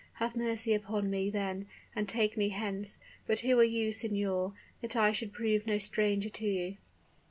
[0.13, 2.97] Have mercy upon me, then; and take me hence!
[3.27, 6.77] But who are you, signor, that I should prove no stranger to you?"